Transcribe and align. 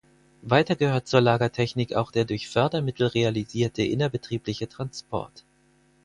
Weiter 0.41 0.75
gehört 0.75 1.07
zur 1.07 1.21
Lagertechnik 1.21 1.93
auch 1.93 2.11
der 2.11 2.25
durch 2.25 2.49
Fördermittel 2.49 3.05
realisierte 3.05 3.83
innerbetriebliche 3.83 4.67
Transport. 4.67 5.43